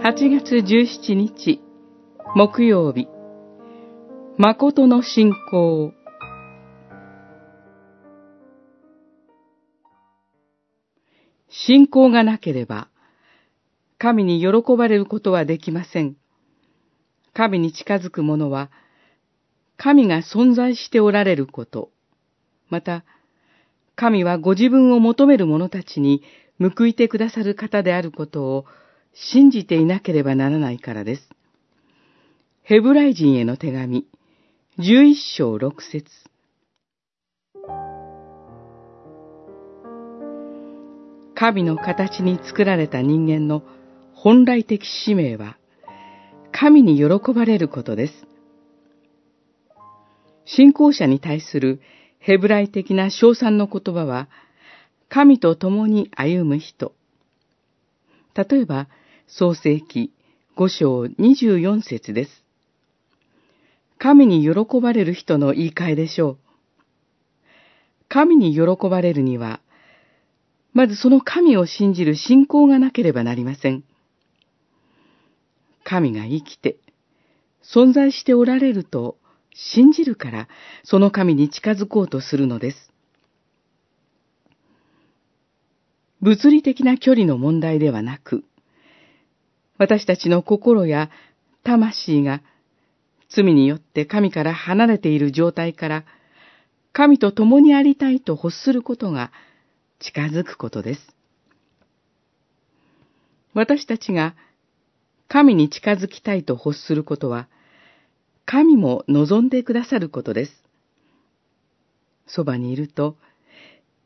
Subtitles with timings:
[0.00, 1.60] 8月17日、
[2.36, 3.08] 木曜日、
[4.38, 5.92] 誠の信仰。
[11.50, 12.88] 信仰がなければ、
[13.98, 16.14] 神に喜ばれることはできません。
[17.34, 18.70] 神に近づく者は、
[19.76, 21.90] 神が存在しておられること、
[22.70, 23.04] また、
[23.96, 26.22] 神はご自分を求める者たちに
[26.60, 28.64] 報いてくださる方であることを
[29.20, 31.28] 信じていなければならないからです。
[32.62, 34.06] ヘブライ人への手紙、
[34.78, 36.06] 11章6節
[41.34, 43.64] 神の形に作られた人間の
[44.14, 45.58] 本来的使命は、
[46.52, 48.12] 神に喜ばれることです。
[50.44, 51.80] 信仰者に対する
[52.20, 54.28] ヘブライ的な称賛の言葉は、
[55.08, 56.92] 神と共に歩む人。
[58.34, 58.86] 例えば、
[59.30, 60.10] 創世記
[60.56, 62.30] 5章24節です。
[63.98, 66.38] 神に喜ばれる人の言い換えでしょう。
[68.08, 69.60] 神に喜ばれるには、
[70.72, 73.84] まずその神を信じる信仰がなければなりません。
[75.84, 76.78] 神が生きて、
[77.62, 79.18] 存在しておられると
[79.52, 80.48] 信じるから、
[80.84, 82.90] その神に近づこうとするのです。
[86.22, 88.44] 物理的な距離の問題ではなく、
[89.78, 91.10] 私たちの心や
[91.64, 92.42] 魂が
[93.30, 96.04] 罪によって神から離れている状態から、
[96.92, 99.30] 神と共にありたいと欲することが
[100.00, 101.00] 近づくことです。
[103.54, 104.34] 私たちが
[105.28, 107.48] 神に近づきたいと欲することは、
[108.46, 110.52] 神も望んでくださることです。
[112.26, 113.16] そばにいると、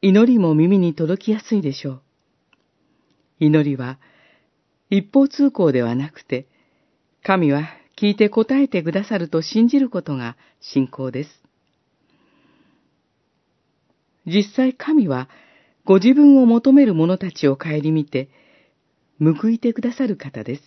[0.00, 2.02] 祈りも耳に届きやすいでしょう。
[3.38, 3.98] 祈りは、
[4.94, 6.46] 一方通行ではなくて、
[7.24, 7.66] 神は
[7.96, 11.30] 聞いて答えてくださると信じることが信仰です。
[14.26, 15.30] 実際神は、
[15.86, 18.28] ご自分を求める者たちを顧みて、
[19.18, 20.62] 報いてくださる方です。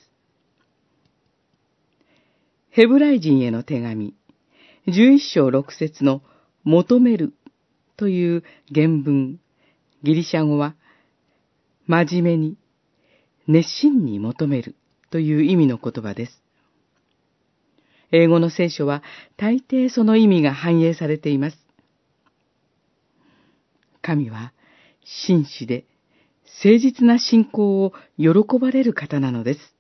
[2.72, 4.16] ヘブライ人への手紙、
[4.88, 6.24] 11章6節の
[6.64, 7.36] 求める
[7.96, 8.44] という
[8.74, 9.40] 原文、
[10.02, 10.74] ギリシャ語は、
[11.86, 12.58] 真面目に、
[13.48, 14.76] 熱心に求める
[15.12, 16.42] という意味の言葉です。
[18.12, 19.04] 英語の聖書は
[19.38, 21.58] 大抵その意味が反映されています。
[24.02, 24.54] 神は
[25.04, 25.86] 真摯で
[26.64, 29.75] 誠実な信仰を喜ばれる方なのです。